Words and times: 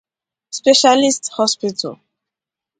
'Specialist 0.49 1.29
Hospital' 1.37 1.99